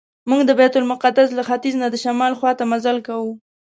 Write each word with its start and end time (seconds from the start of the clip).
موږ 0.29 0.41
د 0.45 0.51
بیت 0.59 0.73
المقدس 0.77 1.29
له 1.37 1.43
ختیځ 1.47 1.75
نه 1.81 1.87
د 1.91 1.95
شمال 2.03 2.33
خواته 2.39 2.63
مزل 2.71 2.97
کاوه. 3.07 3.33